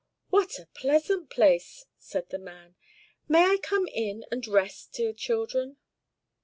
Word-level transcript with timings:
"What 0.29 0.57
a 0.57 0.65
pleasant 0.73 1.29
place!" 1.29 1.85
said 1.99 2.29
the 2.31 2.39
man. 2.39 2.73
"May 3.27 3.43
I 3.43 3.57
come 3.61 3.87
in 3.87 4.25
and 4.31 4.47
rest, 4.47 4.93
dear 4.93 5.13
children?" 5.13 5.77